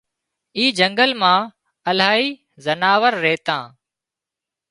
[0.57, 1.41] اي جنڳل مان
[1.91, 2.25] الاهي
[2.65, 3.63] زناور ريتان